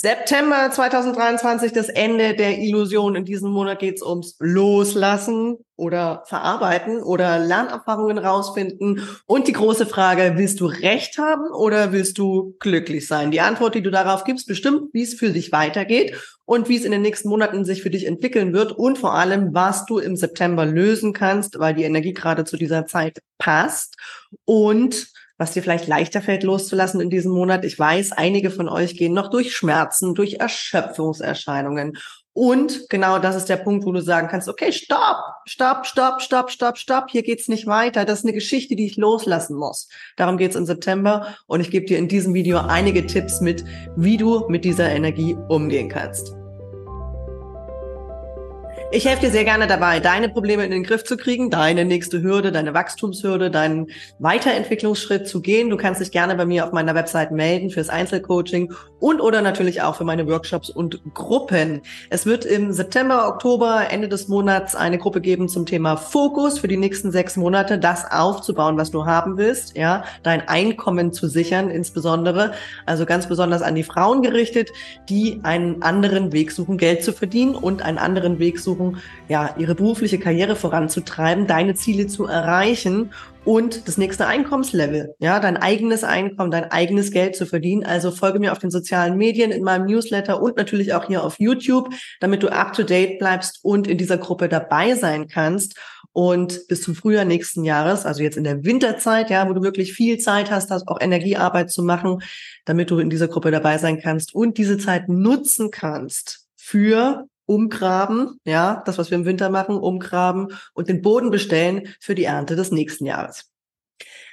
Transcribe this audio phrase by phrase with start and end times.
[0.00, 3.16] September 2023, das Ende der Illusion.
[3.16, 9.02] In diesem Monat geht es ums Loslassen oder Verarbeiten oder Lernerfahrungen rausfinden.
[9.26, 13.32] Und die große Frage, willst du Recht haben oder willst du glücklich sein?
[13.32, 16.84] Die Antwort, die du darauf gibst, bestimmt, wie es für dich weitergeht und wie es
[16.84, 20.14] in den nächsten Monaten sich für dich entwickeln wird und vor allem, was du im
[20.14, 23.96] September lösen kannst, weil die Energie gerade zu dieser Zeit passt.
[24.44, 25.08] Und
[25.38, 27.64] was dir vielleicht leichter fällt loszulassen in diesem Monat.
[27.64, 31.96] Ich weiß, einige von euch gehen noch durch Schmerzen, durch Erschöpfungserscheinungen.
[32.32, 36.50] Und genau das ist der Punkt, wo du sagen kannst, okay, stopp, stopp, stopp, stopp,
[36.50, 38.04] stopp, stopp, hier geht's nicht weiter.
[38.04, 39.88] Das ist eine Geschichte, die ich loslassen muss.
[40.16, 43.64] Darum geht's im September und ich gebe dir in diesem Video einige Tipps mit,
[43.96, 46.37] wie du mit dieser Energie umgehen kannst.
[48.90, 52.22] Ich helfe dir sehr gerne dabei, deine Probleme in den Griff zu kriegen, deine nächste
[52.22, 53.88] Hürde, deine Wachstumshürde, deinen
[54.18, 55.68] Weiterentwicklungsschritt zu gehen.
[55.68, 59.82] Du kannst dich gerne bei mir auf meiner Website melden fürs Einzelcoaching und oder natürlich
[59.82, 61.82] auch für meine Workshops und Gruppen.
[62.08, 66.68] Es wird im September, Oktober, Ende des Monats eine Gruppe geben zum Thema Fokus für
[66.68, 71.68] die nächsten sechs Monate, das aufzubauen, was du haben willst, ja, dein Einkommen zu sichern,
[71.68, 72.54] insbesondere,
[72.86, 74.70] also ganz besonders an die Frauen gerichtet,
[75.10, 79.54] die einen anderen Weg suchen, Geld zu verdienen und einen anderen Weg suchen, versuchen, ja,
[79.58, 83.12] ihre berufliche Karriere voranzutreiben, deine Ziele zu erreichen
[83.44, 87.84] und das nächste Einkommenslevel, ja, dein eigenes Einkommen, dein eigenes Geld zu verdienen.
[87.84, 91.38] Also folge mir auf den sozialen Medien, in meinem Newsletter und natürlich auch hier auf
[91.38, 95.76] YouTube, damit du up to date bleibst und in dieser Gruppe dabei sein kannst.
[96.12, 99.92] Und bis zum Frühjahr nächsten Jahres, also jetzt in der Winterzeit, ja, wo du wirklich
[99.92, 102.18] viel Zeit hast, hast auch Energiearbeit zu machen,
[102.64, 108.38] damit du in dieser Gruppe dabei sein kannst und diese Zeit nutzen kannst für umgraben,
[108.44, 112.56] ja, das, was wir im Winter machen, umgraben und den Boden bestellen für die Ernte
[112.56, 113.50] des nächsten Jahres.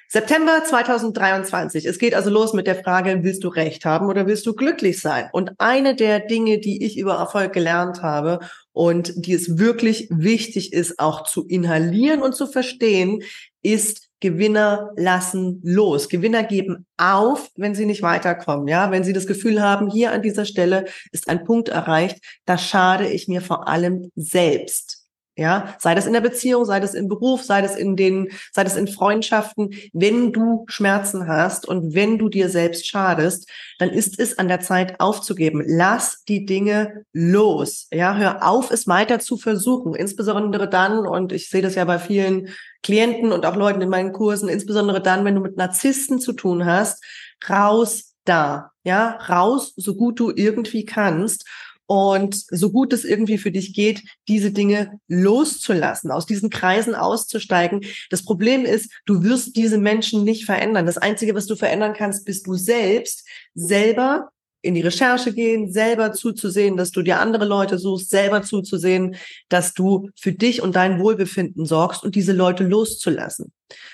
[0.07, 1.85] September 2023.
[1.85, 5.02] Es geht also los mit der Frage, willst du Recht haben oder willst du glücklich
[5.02, 5.30] sein?
[5.31, 8.39] Und eine der Dinge, die ich über Erfolg gelernt habe
[8.72, 13.23] und die es wirklich wichtig ist, auch zu inhalieren und zu verstehen,
[13.63, 16.09] ist Gewinner lassen los.
[16.09, 18.68] Gewinner geben auf, wenn sie nicht weiterkommen.
[18.68, 22.58] Ja, wenn sie das Gefühl haben, hier an dieser Stelle ist ein Punkt erreicht, da
[22.58, 24.94] schade ich mir vor allem selbst.
[25.38, 28.63] Ja, sei das in der Beziehung, sei das im Beruf, sei das in den, sei
[28.63, 29.75] das in Freundschaften.
[29.91, 34.62] Wenn du Schmerzen hast und wenn du dir selbst schadest, dann ist es an der
[34.62, 35.62] Zeit aufzugeben.
[35.66, 37.88] Lass die Dinge los.
[37.91, 39.94] Ja, hör auf, es weiter zu versuchen.
[39.94, 42.47] Insbesondere dann, und ich sehe das ja bei vielen
[42.81, 46.66] Klienten und auch Leuten in meinen Kursen, insbesondere dann, wenn du mit Narzissten zu tun
[46.66, 47.03] hast,
[47.50, 48.72] raus da.
[48.85, 51.46] Ja, raus, so gut du irgendwie kannst
[51.88, 57.81] und so gut es irgendwie für dich geht, diese Dinge loszulassen, aus diesen Kreisen auszusteigen.
[58.09, 60.85] Das Problem ist, du wirst diese Menschen nicht verändern.
[60.85, 64.29] Das Einzige, was du verändern kannst, bist du selbst, selber
[64.66, 69.16] in die Recherche gehen, selber zuzusehen, dass du dir andere Leute suchst, selber zuzusehen,
[69.47, 73.53] dass du für dich und dein Wohlbefinden sorgst und diese Leute loszulassen.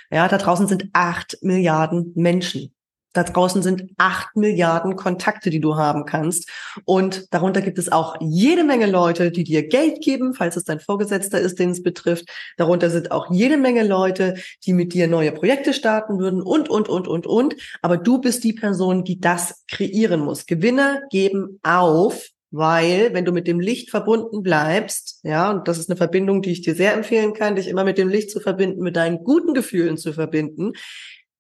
[0.10, 2.74] Ja, da draußen sind acht Milliarden Menschen.
[3.14, 6.50] Da draußen sind acht Milliarden Kontakte, die du haben kannst.
[6.86, 10.80] Und darunter gibt es auch jede Menge Leute, die dir Geld geben, falls es dein
[10.80, 12.30] Vorgesetzter ist, den es betrifft.
[12.58, 14.36] Darunter sind auch jede Menge Leute,
[14.66, 17.56] die mit dir neue Projekte starten würden und, und, und, und, und.
[17.82, 20.46] Aber du bist die Person, die das kreieren muss.
[20.46, 25.90] Gewinner geben auf, weil wenn du mit dem Licht verbunden bleibst, ja, und das ist
[25.90, 28.84] eine Verbindung, die ich dir sehr empfehlen kann, dich immer mit dem Licht zu verbinden,
[28.84, 30.74] mit deinen guten Gefühlen zu verbinden,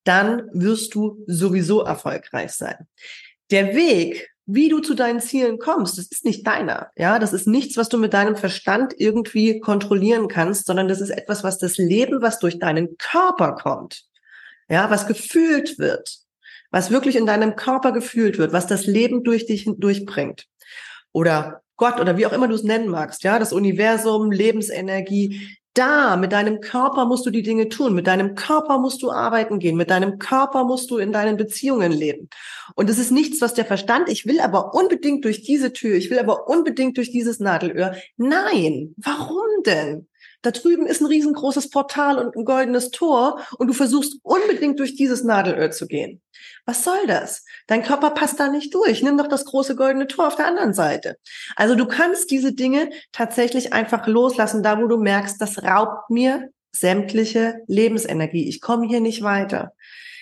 [0.03, 2.87] dann wirst du sowieso erfolgreich sein.
[3.51, 6.89] Der Weg, wie du zu deinen Zielen kommst, das ist nicht deiner.
[6.97, 11.11] Ja, das ist nichts, was du mit deinem Verstand irgendwie kontrollieren kannst, sondern das ist
[11.11, 14.03] etwas, was das Leben, was durch deinen Körper kommt,
[14.69, 16.17] ja, was gefühlt wird,
[16.71, 20.47] was wirklich in deinem Körper gefühlt wird, was das Leben durch dich hindurchbringt.
[21.11, 26.17] Oder Gott oder wie auch immer du es nennen magst, ja, das Universum, Lebensenergie, da,
[26.17, 29.77] mit deinem Körper musst du die Dinge tun, mit deinem Körper musst du arbeiten gehen,
[29.77, 32.29] mit deinem Körper musst du in deinen Beziehungen leben.
[32.75, 36.09] Und es ist nichts, was der Verstand, ich will aber unbedingt durch diese Tür, ich
[36.09, 37.95] will aber unbedingt durch dieses Nadelöhr.
[38.17, 40.07] Nein, warum denn?
[40.41, 44.95] Da drüben ist ein riesengroßes Portal und ein goldenes Tor und du versuchst unbedingt durch
[44.95, 46.21] dieses Nadelöhr zu gehen.
[46.65, 47.45] Was soll das?
[47.67, 49.03] Dein Körper passt da nicht durch.
[49.03, 51.17] Nimm doch das große goldene Tor auf der anderen Seite.
[51.55, 56.49] Also du kannst diese Dinge tatsächlich einfach loslassen, da wo du merkst, das raubt mir
[56.71, 58.47] sämtliche Lebensenergie.
[58.47, 59.73] Ich komme hier nicht weiter.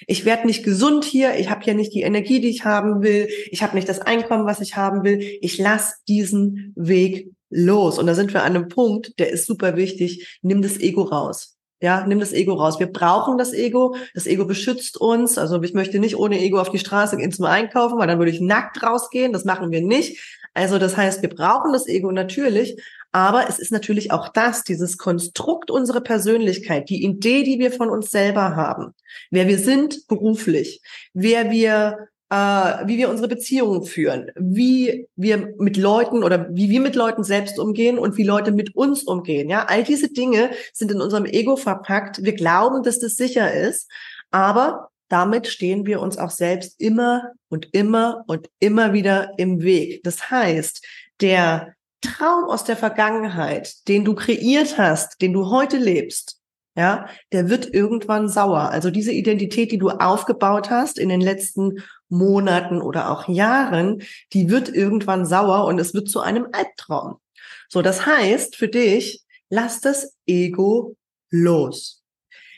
[0.07, 3.27] Ich werde nicht gesund hier, ich habe hier nicht die Energie, die ich haben will,
[3.51, 5.19] ich habe nicht das Einkommen, was ich haben will.
[5.41, 7.99] Ich lasse diesen Weg los.
[7.99, 10.39] Und da sind wir an einem Punkt, der ist super wichtig.
[10.41, 11.57] Nimm das Ego raus.
[11.81, 12.79] Ja, nimm das Ego raus.
[12.79, 13.95] Wir brauchen das Ego.
[14.13, 15.37] Das Ego beschützt uns.
[15.37, 18.31] Also ich möchte nicht ohne Ego auf die Straße gehen zum Einkaufen, weil dann würde
[18.31, 19.31] ich nackt rausgehen.
[19.31, 20.19] Das machen wir nicht.
[20.53, 22.81] Also das heißt, wir brauchen das Ego natürlich,
[23.11, 27.89] aber es ist natürlich auch das, dieses Konstrukt unserer Persönlichkeit, die Idee, die wir von
[27.89, 28.93] uns selber haben,
[29.31, 30.81] wer wir sind beruflich,
[31.13, 36.79] wer wir äh, wie wir unsere Beziehungen führen, wie wir mit Leuten oder wie wir
[36.79, 39.49] mit Leuten selbst umgehen und wie Leute mit uns umgehen.
[39.49, 42.23] Ja, all diese Dinge sind in unserem Ego verpackt.
[42.23, 43.89] Wir glauben, dass das sicher ist,
[44.31, 50.03] aber damit stehen wir uns auch selbst immer und immer und immer wieder im Weg.
[50.03, 50.85] Das heißt,
[51.19, 56.38] der Traum aus der Vergangenheit, den du kreiert hast, den du heute lebst,
[56.75, 58.69] ja, der wird irgendwann sauer.
[58.69, 64.49] Also diese Identität, die du aufgebaut hast in den letzten Monaten oder auch Jahren, die
[64.49, 67.19] wird irgendwann sauer und es wird zu einem Albtraum.
[67.67, 70.95] So, das heißt für dich, lass das Ego
[71.29, 72.03] los.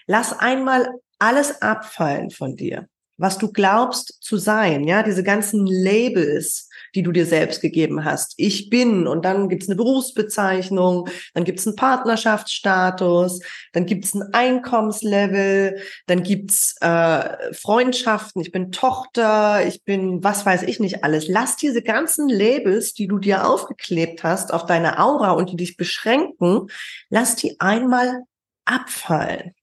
[0.08, 2.88] Lass einmal alles abfallen von dir,
[3.18, 8.34] was du glaubst zu sein, ja, diese ganzen Labels, die du dir selbst gegeben hast.
[8.38, 13.42] Ich bin und dann gibt's eine Berufsbezeichnung, dann gibt's einen Partnerschaftsstatus,
[13.74, 20.64] dann gibt's ein Einkommenslevel, dann gibt's äh, Freundschaften, ich bin Tochter, ich bin was weiß
[20.64, 21.28] ich nicht alles.
[21.28, 25.78] Lass diese ganzen Labels, die du dir aufgeklebt hast auf deine Aura und die dich
[25.78, 26.68] beschränken,
[27.10, 28.24] lass die einmal
[28.66, 29.54] abfallen.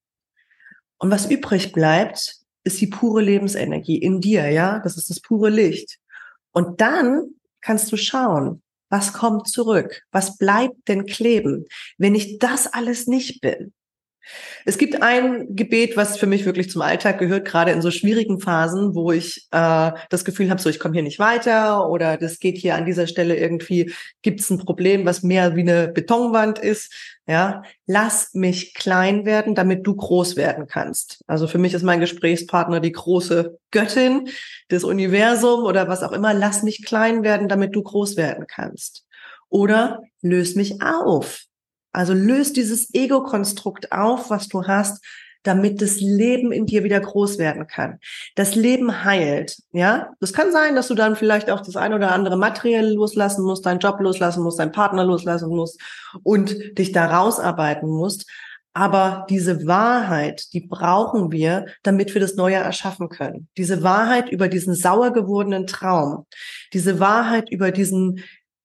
[0.99, 2.38] Und was übrig bleibt,
[2.69, 4.79] ist die pure Lebensenergie in dir, ja?
[4.81, 5.99] Das ist das pure Licht.
[6.53, 10.03] Und dann kannst du schauen, was kommt zurück?
[10.13, 11.67] Was bleibt denn kleben,
[11.99, 13.73] wenn ich das alles nicht bin?
[14.65, 18.41] Es gibt ein Gebet, was für mich wirklich zum Alltag gehört, gerade in so schwierigen
[18.41, 22.39] Phasen, wo ich äh, das Gefühl habe, so ich komme hier nicht weiter oder das
[22.39, 23.93] geht hier an dieser Stelle irgendwie,
[24.23, 26.93] gibt es ein Problem, was mehr wie eine Betonwand ist.
[27.29, 31.23] Ja, lass mich klein werden, damit du groß werden kannst.
[31.27, 34.31] Also für mich ist mein Gesprächspartner die große Göttin
[34.71, 36.33] des Universums oder was auch immer.
[36.33, 39.05] Lass mich klein werden, damit du groß werden kannst.
[39.51, 41.43] Oder löse mich auf.
[41.93, 45.05] Also löst dieses Ego-Konstrukt auf, was du hast,
[45.49, 47.99] damit das Leben in dir wieder groß werden kann.
[48.35, 50.11] Das Leben heilt, ja.
[50.21, 53.65] Das kann sein, dass du dann vielleicht auch das ein oder andere Materielle loslassen musst,
[53.65, 55.81] deinen Job loslassen musst, deinen Partner loslassen musst
[56.23, 58.31] und dich da rausarbeiten musst.
[58.75, 63.49] Aber diese Wahrheit, die brauchen wir, damit wir das Neue erschaffen können.
[63.57, 66.27] Diese Wahrheit über diesen sauer gewordenen Traum,
[66.75, 68.23] diese Wahrheit über diesen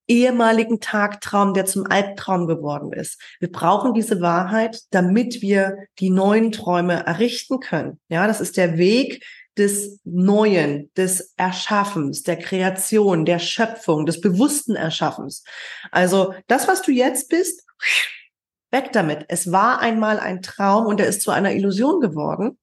[0.08, 3.22] ehemaligen Tagtraum, der zum Albtraum geworden ist.
[3.40, 8.00] Wir brauchen diese Wahrheit, damit wir die neuen Träume errichten können.
[8.10, 9.24] Ja, das ist der Weg
[9.58, 15.44] des Neuen, des Erschaffens, der Kreation, der Schöpfung, des bewussten Erschaffens.
[15.92, 17.64] Also das, was du jetzt bist,
[18.72, 19.26] weg damit.
[19.30, 22.58] Es war einmal ein Traum und er ist zu einer Illusion geworden.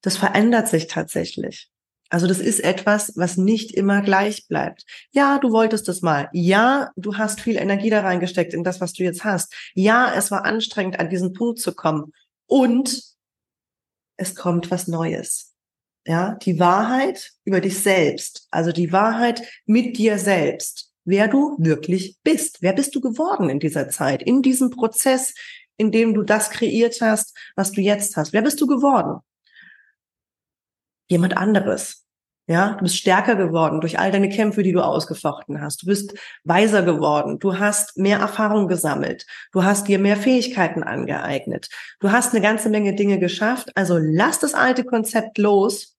[0.00, 1.68] Das verändert sich tatsächlich.
[2.10, 4.84] Also das ist etwas, was nicht immer gleich bleibt.
[5.12, 6.28] Ja, du wolltest das mal.
[6.32, 9.54] Ja, du hast viel Energie da reingesteckt in das, was du jetzt hast.
[9.74, 12.12] Ja, es war anstrengend, an diesen Punkt zu kommen.
[12.46, 13.02] Und
[14.16, 15.54] es kommt was Neues.
[16.06, 18.48] Ja, die Wahrheit über dich selbst.
[18.50, 20.90] Also die Wahrheit mit dir selbst.
[21.04, 22.62] Wer du wirklich bist.
[22.62, 24.22] Wer bist du geworden in dieser Zeit?
[24.22, 25.34] In diesem Prozess,
[25.76, 28.32] in dem du das kreiert hast, was du jetzt hast.
[28.32, 29.20] Wer bist du geworden?
[31.08, 32.04] Jemand anderes.
[32.50, 35.82] Ja, du bist stärker geworden durch all deine Kämpfe, die du ausgefochten hast.
[35.82, 36.14] Du bist
[36.44, 37.38] weiser geworden.
[37.38, 39.26] Du hast mehr Erfahrung gesammelt.
[39.52, 41.68] Du hast dir mehr Fähigkeiten angeeignet.
[42.00, 43.70] Du hast eine ganze Menge Dinge geschafft.
[43.74, 45.94] Also lass das alte Konzept los.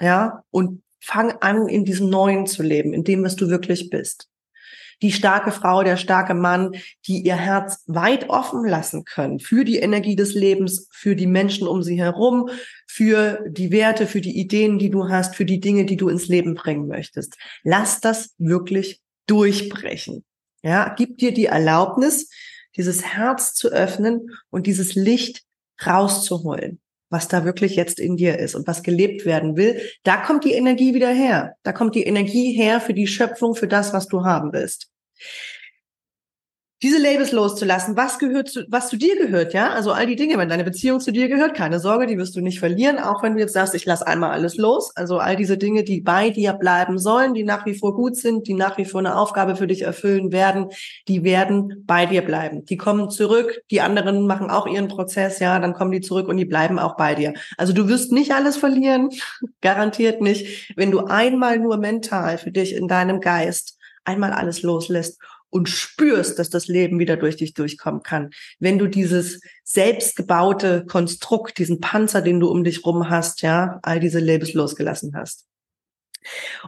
[0.00, 4.30] Ja, und fang an, in diesem Neuen zu leben, in dem, was du wirklich bist
[5.04, 9.76] die starke Frau, der starke Mann, die ihr Herz weit offen lassen können für die
[9.76, 12.48] Energie des Lebens, für die Menschen um sie herum,
[12.86, 16.28] für die Werte, für die Ideen, die du hast, für die Dinge, die du ins
[16.28, 17.36] Leben bringen möchtest.
[17.64, 20.24] Lass das wirklich durchbrechen.
[20.62, 22.30] Ja, gib dir die Erlaubnis,
[22.74, 25.42] dieses Herz zu öffnen und dieses Licht
[25.86, 26.80] rauszuholen
[27.10, 30.54] was da wirklich jetzt in dir ist und was gelebt werden will, da kommt die
[30.54, 31.54] Energie wieder her.
[31.62, 34.90] Da kommt die Energie her für die Schöpfung, für das, was du haben willst
[36.84, 39.70] diese Labels loszulassen, was gehört zu, was zu dir gehört, ja?
[39.70, 42.42] Also all die Dinge, wenn deine Beziehung zu dir gehört, keine Sorge, die wirst du
[42.42, 44.94] nicht verlieren, auch wenn du jetzt sagst, ich lasse einmal alles los.
[44.94, 48.48] Also all diese Dinge, die bei dir bleiben sollen, die nach wie vor gut sind,
[48.48, 50.68] die nach wie vor eine Aufgabe für dich erfüllen werden,
[51.08, 52.66] die werden bei dir bleiben.
[52.66, 56.36] Die kommen zurück, die anderen machen auch ihren Prozess, ja, dann kommen die zurück und
[56.36, 57.32] die bleiben auch bei dir.
[57.56, 59.08] Also du wirst nicht alles verlieren,
[59.62, 65.18] garantiert nicht, wenn du einmal nur mental für dich in deinem Geist einmal alles loslässt
[65.50, 68.30] und spürst, dass das Leben wieder durch dich durchkommen kann.
[68.58, 74.00] Wenn du dieses selbstgebaute Konstrukt, diesen Panzer, den du um dich rum hast, ja, all
[74.00, 75.46] diese Labels losgelassen hast.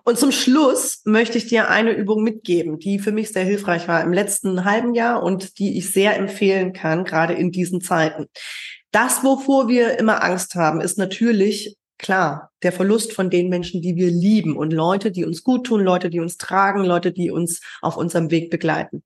[0.05, 4.03] Und zum Schluss möchte ich dir eine Übung mitgeben, die für mich sehr hilfreich war
[4.03, 8.27] im letzten halben Jahr und die ich sehr empfehlen kann, gerade in diesen Zeiten.
[8.93, 13.97] Das, wovor wir immer Angst haben, ist natürlich klar der Verlust von den Menschen, die
[13.97, 17.61] wir lieben und Leute, die uns gut tun, Leute, die uns tragen, Leute, die uns
[17.81, 19.03] auf unserem Weg begleiten.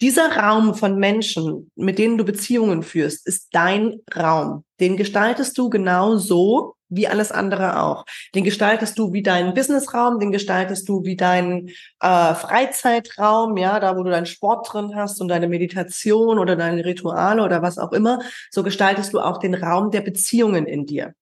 [0.00, 4.64] Dieser Raum von Menschen, mit denen du Beziehungen führst, ist dein Raum.
[4.78, 8.04] Den gestaltest du genau so, wie alles andere auch.
[8.34, 11.68] Den gestaltest du wie deinen Businessraum, den gestaltest du wie deinen
[12.00, 16.84] äh, Freizeitraum, ja, da wo du deinen Sport drin hast und deine Meditation oder deine
[16.84, 18.20] Rituale oder was auch immer.
[18.50, 21.14] So gestaltest du auch den Raum der Beziehungen in dir.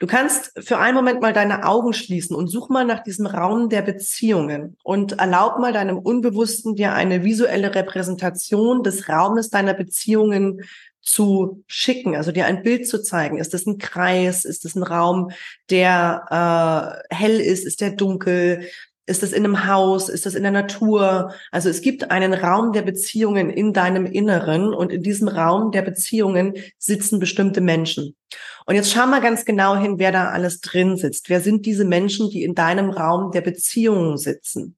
[0.00, 3.68] Du kannst für einen Moment mal deine Augen schließen und such mal nach diesem Raum
[3.68, 10.62] der Beziehungen und erlaub mal deinem Unbewussten dir eine visuelle Repräsentation des Raumes deiner Beziehungen
[11.04, 13.38] zu schicken, also dir ein Bild zu zeigen.
[13.38, 14.44] Ist das ein Kreis?
[14.44, 15.30] Ist das ein Raum,
[15.70, 17.64] der äh, hell ist?
[17.64, 18.68] Ist der dunkel?
[19.06, 20.08] Ist das in einem Haus?
[20.08, 21.34] Ist das in der Natur?
[21.50, 25.82] Also es gibt einen Raum der Beziehungen in deinem Inneren und in diesem Raum der
[25.82, 28.16] Beziehungen sitzen bestimmte Menschen.
[28.64, 31.28] Und jetzt schau mal ganz genau hin, wer da alles drin sitzt.
[31.28, 34.76] Wer sind diese Menschen, die in deinem Raum der Beziehungen sitzen?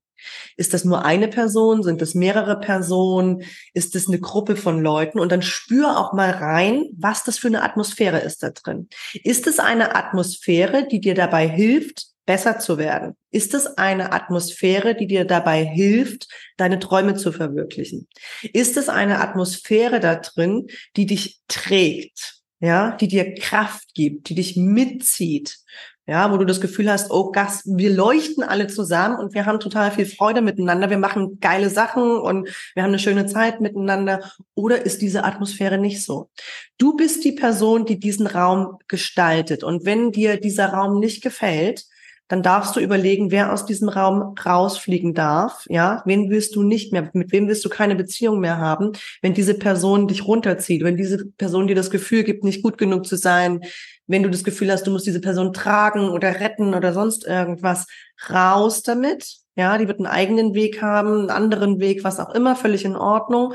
[0.56, 1.82] Ist das nur eine Person?
[1.82, 3.42] Sind das mehrere Personen?
[3.74, 5.18] Ist das eine Gruppe von Leuten?
[5.20, 8.88] Und dann spür auch mal rein, was das für eine Atmosphäre ist da drin.
[9.24, 13.16] Ist es eine Atmosphäre, die dir dabei hilft, besser zu werden?
[13.30, 18.08] Ist es eine Atmosphäre, die dir dabei hilft, deine Träume zu verwirklichen?
[18.52, 20.66] Ist es eine Atmosphäre da drin,
[20.96, 22.35] die dich trägt?
[22.66, 25.58] Ja, die dir Kraft gibt, die dich mitzieht,
[26.04, 29.60] ja, wo du das Gefühl hast, oh Gast, wir leuchten alle zusammen und wir haben
[29.60, 34.32] total viel Freude miteinander, wir machen geile Sachen und wir haben eine schöne Zeit miteinander.
[34.56, 36.28] Oder ist diese Atmosphäre nicht so?
[36.76, 39.62] Du bist die Person, die diesen Raum gestaltet.
[39.62, 41.84] Und wenn dir dieser Raum nicht gefällt,
[42.28, 45.64] dann darfst du überlegen, wer aus diesem Raum rausfliegen darf.
[45.68, 48.92] Ja, wen willst du nicht mehr, mit wem willst du keine Beziehung mehr haben,
[49.22, 53.06] wenn diese Person dich runterzieht, wenn diese Person dir das Gefühl gibt, nicht gut genug
[53.06, 53.60] zu sein,
[54.08, 57.86] wenn du das Gefühl hast, du musst diese Person tragen oder retten oder sonst irgendwas,
[58.30, 59.36] raus damit.
[59.56, 62.96] Ja, die wird einen eigenen Weg haben, einen anderen Weg, was auch immer, völlig in
[62.96, 63.54] Ordnung.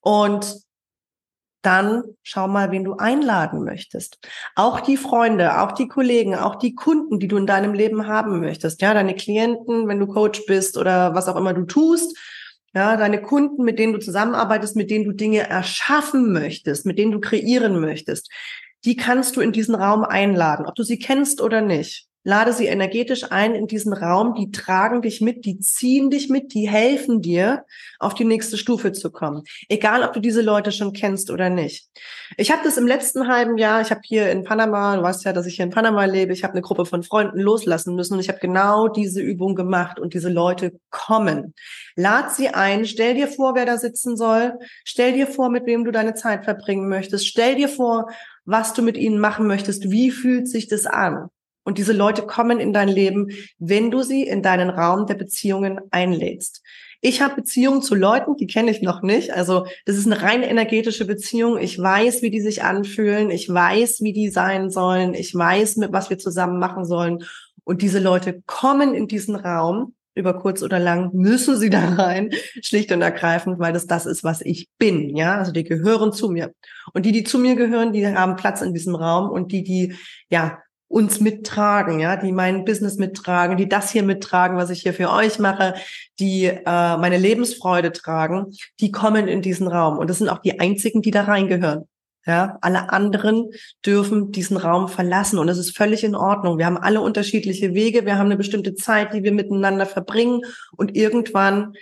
[0.00, 0.67] Und
[1.68, 4.18] dann schau mal, wen du einladen möchtest.
[4.54, 8.40] Auch die Freunde, auch die Kollegen, auch die Kunden, die du in deinem Leben haben
[8.40, 8.80] möchtest.
[8.80, 12.16] Ja, deine Klienten, wenn du Coach bist oder was auch immer du tust.
[12.74, 17.12] Ja, deine Kunden, mit denen du zusammenarbeitest, mit denen du Dinge erschaffen möchtest, mit denen
[17.12, 18.30] du kreieren möchtest.
[18.86, 22.07] Die kannst du in diesen Raum einladen, ob du sie kennst oder nicht.
[22.28, 26.52] Lade sie energetisch ein in diesen Raum, die tragen dich mit, die ziehen dich mit,
[26.52, 27.64] die helfen dir,
[27.98, 29.44] auf die nächste Stufe zu kommen.
[29.70, 31.88] Egal, ob du diese Leute schon kennst oder nicht.
[32.36, 35.32] Ich habe das im letzten halben Jahr, ich habe hier in Panama, du weißt ja,
[35.32, 38.20] dass ich hier in Panama lebe, ich habe eine Gruppe von Freunden loslassen müssen und
[38.20, 41.54] ich habe genau diese Übung gemacht und diese Leute kommen.
[41.96, 44.52] Lad sie ein, stell dir vor, wer da sitzen soll,
[44.84, 48.10] stell dir vor, mit wem du deine Zeit verbringen möchtest, stell dir vor,
[48.44, 51.30] was du mit ihnen machen möchtest, wie fühlt sich das an?
[51.68, 55.78] Und diese Leute kommen in dein Leben, wenn du sie in deinen Raum der Beziehungen
[55.90, 56.62] einlädst.
[57.02, 59.34] Ich habe Beziehungen zu Leuten, die kenne ich noch nicht.
[59.34, 61.58] Also das ist eine rein energetische Beziehung.
[61.58, 63.30] Ich weiß, wie die sich anfühlen.
[63.30, 65.12] Ich weiß, wie die sein sollen.
[65.12, 67.22] Ich weiß, mit was wir zusammen machen sollen.
[67.64, 72.30] Und diese Leute kommen in diesen Raum über kurz oder lang müssen sie da rein,
[72.62, 76.30] schlicht und ergreifend, weil das das ist, was ich bin, ja, also die gehören zu
[76.30, 76.54] mir.
[76.94, 79.94] Und die, die zu mir gehören, die haben Platz in diesem Raum und die, die,
[80.30, 80.58] ja,
[80.88, 85.10] uns mittragen, ja, die mein Business mittragen, die das hier mittragen, was ich hier für
[85.10, 85.74] euch mache,
[86.18, 89.98] die äh, meine Lebensfreude tragen, die kommen in diesen Raum.
[89.98, 91.86] Und das sind auch die einzigen, die da reingehören.
[92.26, 93.50] Ja, alle anderen
[93.86, 96.58] dürfen diesen Raum verlassen und das ist völlig in Ordnung.
[96.58, 100.42] Wir haben alle unterschiedliche Wege, wir haben eine bestimmte Zeit, die wir miteinander verbringen
[100.76, 101.72] und irgendwann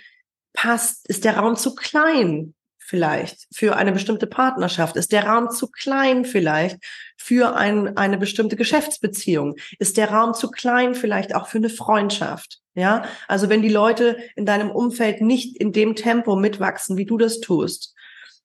[0.53, 2.53] passt, ist der Raum zu klein
[2.87, 4.95] vielleicht für eine bestimmte Partnerschaft?
[4.95, 6.77] Ist der Raum zu klein vielleicht
[7.17, 9.55] für ein, eine bestimmte Geschäftsbeziehung?
[9.77, 12.59] Ist der Raum zu klein vielleicht auch für eine Freundschaft?
[12.75, 17.17] Ja, also wenn die Leute in deinem Umfeld nicht in dem Tempo mitwachsen, wie du
[17.17, 17.95] das tust,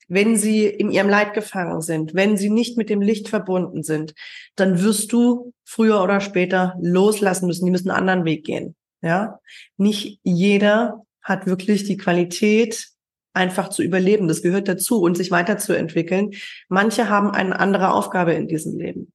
[0.09, 4.15] wenn sie in ihrem Leid gefangen sind, wenn sie nicht mit dem Licht verbunden sind,
[4.57, 7.65] dann wirst du früher oder später loslassen müssen.
[7.65, 8.75] Die müssen einen anderen Weg gehen.
[9.03, 9.39] Ja,
[9.77, 12.92] nicht jeder hat wirklich die Qualität,
[13.35, 14.29] einfach zu überleben.
[14.29, 16.33] Das gehört dazu und sich weiterzuentwickeln.
[16.69, 19.13] Manche haben eine andere Aufgabe in diesem Leben.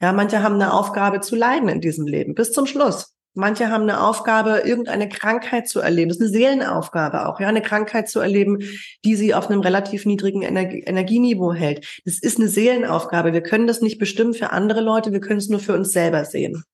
[0.00, 3.14] Ja, manche haben eine Aufgabe zu leiden in diesem Leben bis zum Schluss.
[3.34, 6.10] Manche haben eine Aufgabe, irgendeine Krankheit zu erleben.
[6.10, 8.58] Das ist eine Seelenaufgabe auch, ja, eine Krankheit zu erleben,
[9.06, 12.02] die sie auf einem relativ niedrigen Energie Energieniveau hält.
[12.04, 13.32] Das ist eine Seelenaufgabe.
[13.32, 16.26] Wir können das nicht bestimmen für andere Leute, wir können es nur für uns selber
[16.26, 16.64] sehen.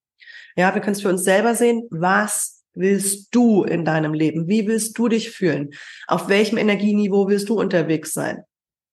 [0.57, 1.87] Ja, wir können es für uns selber sehen.
[1.91, 4.49] Was willst du in deinem Leben?
[4.49, 5.70] Wie willst du dich fühlen?
[6.06, 8.44] Auf welchem Energieniveau willst du unterwegs sein?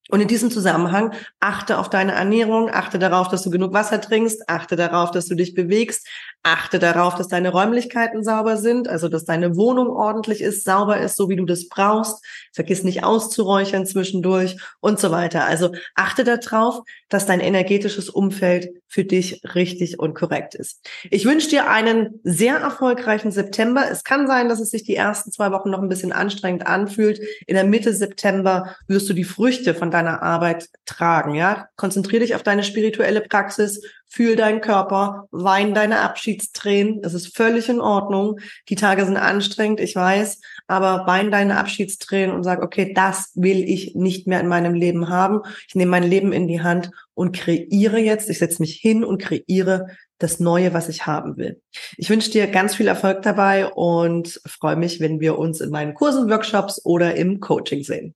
[0.10, 4.48] Und in diesem Zusammenhang achte auf deine Ernährung, achte darauf, dass du genug Wasser trinkst,
[4.48, 6.08] achte darauf, dass du dich bewegst,
[6.46, 11.18] achte darauf, dass deine Räumlichkeiten sauber sind, also dass deine Wohnung ordentlich ist, sauber ist,
[11.18, 12.24] so wie du das brauchst.
[12.54, 15.46] Vergiss nicht auszuräuchern zwischendurch und so weiter.
[15.46, 20.88] Also achte darauf, dass dein energetisches Umfeld für dich richtig und korrekt ist.
[21.10, 23.84] Ich wünsche dir einen sehr erfolgreichen September.
[23.90, 27.20] Es kann sein, dass es sich die ersten zwei Wochen noch ein bisschen anstrengend anfühlt.
[27.48, 31.34] In der Mitte September wirst du die Früchte von deiner Arbeit tragen.
[31.34, 33.82] Ja, konzentriere dich auf deine spirituelle Praxis,
[34.16, 37.02] fühl deinen Körper, wein deine Abschiedstränen.
[37.04, 38.40] Es ist völlig in Ordnung.
[38.70, 43.62] Die Tage sind anstrengend, ich weiß, aber wein deine Abschiedstränen und sag, okay, das will
[43.70, 45.42] ich nicht mehr in meinem Leben haben.
[45.68, 49.22] Ich nehme mein Leben in die Hand und kreiere jetzt, ich setze mich hin und
[49.22, 51.62] kreiere das Neue, was ich haben will.
[51.98, 55.94] Ich wünsche dir ganz viel Erfolg dabei und freue mich, wenn wir uns in meinen
[55.94, 58.16] Kursen, Workshops oder im Coaching sehen.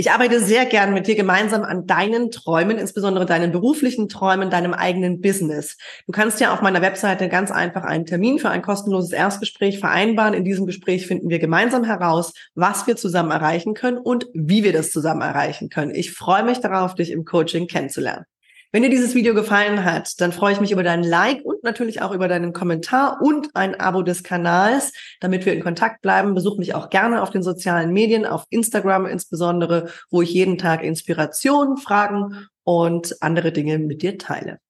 [0.00, 4.72] Ich arbeite sehr gern mit dir gemeinsam an deinen Träumen, insbesondere deinen beruflichen Träumen, deinem
[4.72, 5.76] eigenen Business.
[6.06, 10.32] Du kannst ja auf meiner Webseite ganz einfach einen Termin für ein kostenloses Erstgespräch vereinbaren.
[10.32, 14.72] In diesem Gespräch finden wir gemeinsam heraus, was wir zusammen erreichen können und wie wir
[14.72, 15.94] das zusammen erreichen können.
[15.94, 18.24] Ich freue mich darauf, dich im Coaching kennenzulernen.
[18.72, 22.02] Wenn dir dieses Video gefallen hat, dann freue ich mich über deinen Like und natürlich
[22.02, 26.34] auch über deinen Kommentar und ein Abo des Kanals, damit wir in Kontakt bleiben.
[26.34, 30.84] Besuch mich auch gerne auf den sozialen Medien, auf Instagram insbesondere, wo ich jeden Tag
[30.84, 34.60] Inspiration, Fragen und andere Dinge mit dir teile.